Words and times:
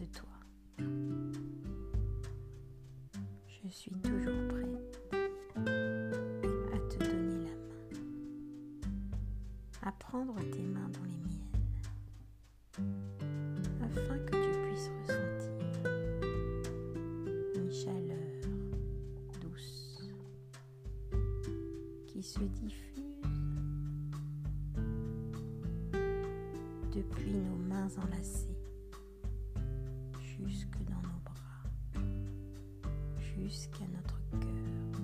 de 0.00 0.04
toi. 0.06 0.28
Je 3.46 3.68
suis 3.68 3.92
toujours 3.92 4.48
prête 4.48 5.00
à 5.54 6.78
te 6.88 6.98
donner 6.98 7.44
la 7.44 7.54
main, 7.54 7.98
à 9.82 9.92
prendre 9.92 10.34
tes 10.50 10.62
mains 10.62 10.90
dans 10.90 11.04
les 11.04 11.18
miennes, 11.28 11.60
afin 13.82 14.18
que 14.18 14.32
tu 14.32 14.50
puisses 14.66 14.90
ressentir 15.02 15.58
une 17.54 17.70
chaleur 17.70 18.40
douce 19.40 20.02
qui 22.06 22.22
se 22.22 22.40
diffuse 22.40 23.20
depuis 26.92 27.34
nos 27.34 27.56
mains 27.68 27.90
enlacées 27.98 28.53
jusque 30.46 30.78
dans 30.84 31.02
nos 31.02 31.20
bras, 31.24 31.64
jusqu'à 33.18 33.86
notre 33.92 34.20
cœur. 34.40 35.00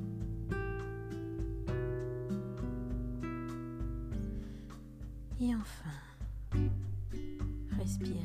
Et 5.41 5.55
enfin, 5.55 5.97
respirer 7.79 8.19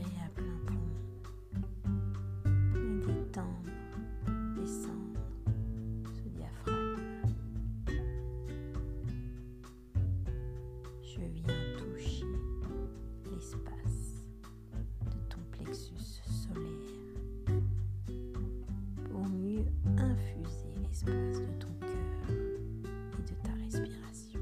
de 21.03 21.11
ton 21.59 21.67
cœur 21.81 22.29
et 23.19 23.23
de 23.23 23.35
ta 23.43 23.51
respiration. 23.61 24.39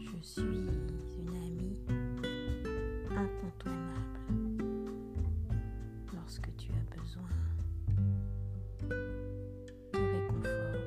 Je 0.00 0.18
suis 0.22 0.42
une 0.42 1.28
amie 1.28 1.78
incontournable 3.10 4.18
lorsque 6.12 6.50
tu 6.56 6.72
as 6.72 6.84
besoin 7.00 7.30
de 9.92 9.98
réconfort, 9.98 10.80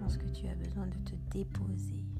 lorsque 0.00 0.32
tu 0.32 0.48
as 0.48 0.54
besoin 0.56 0.86
de 0.88 0.98
te 1.08 1.14
déposer. 1.30 2.13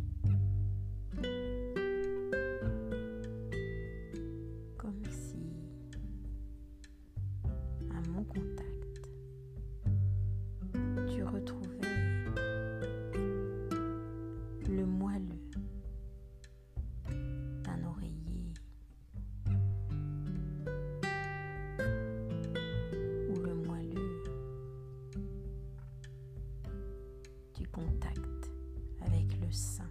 Sein 29.55 29.89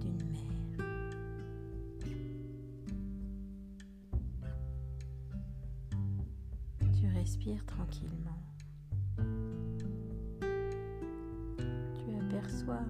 d'une 0.00 0.22
mère. 0.32 0.86
Tu 6.98 7.06
respires 7.06 7.64
tranquillement. 7.66 8.42
Tu 11.94 12.14
aperçois 12.16 12.80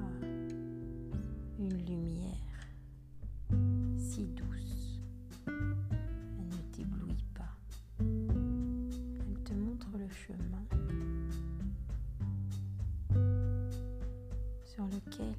lequel 15.07 15.35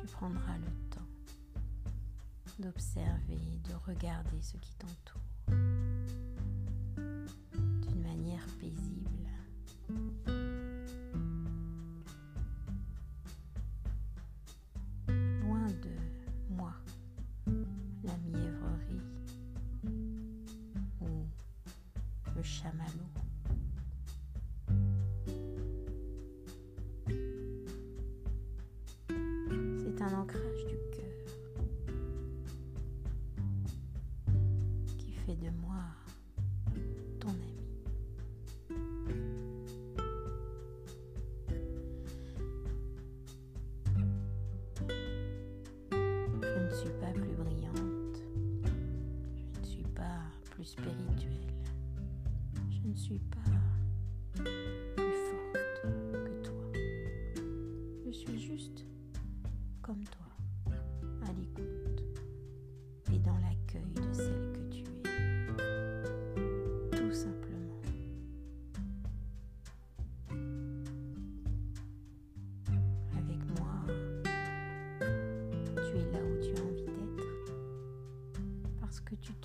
tu 0.00 0.06
prendras 0.08 0.56
le 0.58 0.70
temps 0.90 1.08
d'observer, 2.58 3.60
de 3.68 3.74
regarder 3.86 4.40
ce 4.40 4.56
qui 4.58 4.74
t'entoure 4.76 5.20
d'une 7.06 8.02
manière 8.02 8.46
paisible. 8.58 9.28
Loin 15.08 15.66
de 15.66 15.96
moi, 16.50 16.72
la 18.04 18.16
mièvrerie 18.18 19.02
ou 21.00 21.26
le 22.34 22.42
chamallow. 22.42 23.25
Un 30.06 30.20
ancrage 30.20 30.64
du 30.68 30.76
cœur 30.92 31.04
qui 34.98 35.10
fait 35.10 35.34
de 35.34 35.50
moi 35.60 35.82
ton 37.18 37.30
ami. 37.30 37.64
Je 46.40 46.58
ne 46.60 46.70
suis 46.70 46.90
pas 47.00 47.12
plus 47.12 47.34
brillante, 47.34 48.22
je 49.54 49.60
ne 49.60 49.64
suis 49.64 49.82
pas 49.94 50.20
plus 50.52 50.64
spirituelle, 50.66 51.54
je 52.70 52.88
ne 52.88 52.94
suis 52.94 53.18
pas 53.18 53.45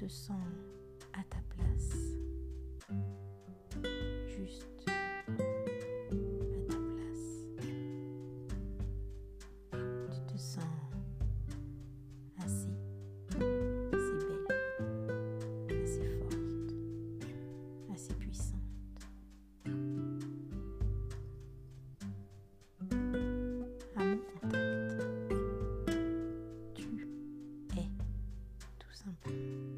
te 0.01 0.07
sens 0.07 0.41
à 1.13 1.23
ta 1.29 1.37
place. 1.49 1.91
Juste 4.25 4.65
à 4.87 4.91
ta 6.67 6.75
place. 6.95 7.27
Tu 10.09 10.19
te 10.33 10.37
sens 10.39 10.63
assez, 12.39 12.73
assez 13.93 14.17
belle, 14.27 14.47
assez 15.83 16.07
forte, 16.17 16.73
assez 17.93 18.13
puissante. 18.15 18.59
À 23.95 24.03
mon 24.03 24.17
contact, 24.41 24.97
tu 26.73 26.87
es 27.77 27.89
tout 28.79 28.93
simplement. 28.93 29.70